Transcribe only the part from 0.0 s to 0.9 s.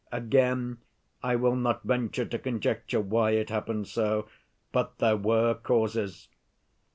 Again